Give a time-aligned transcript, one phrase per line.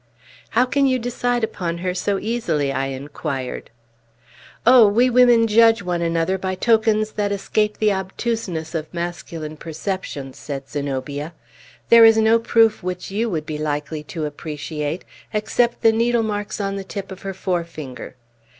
[0.57, 3.69] "How can you decide upon her so easily?" I inquired.
[4.65, 10.39] "Oh, we women judge one another by tokens that escape the obtuseness of masculine perceptions!"
[10.39, 11.33] said Zenobia.
[11.89, 16.59] "There is no proof which you would be likely to appreciate, except the needle marks
[16.59, 18.15] on the tip of her forefinger.